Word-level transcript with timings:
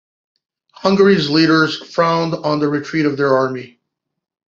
Hungary's 0.73 1.29
leaders 1.29 1.77
frowned 1.93 2.33
on 2.33 2.59
the 2.59 2.67
retreat 2.67 3.05
of 3.05 3.17
their 3.17 3.37
army. 3.37 3.79